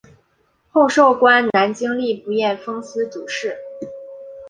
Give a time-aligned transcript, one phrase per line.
[0.71, 3.55] 后授官南京吏部验封司主事。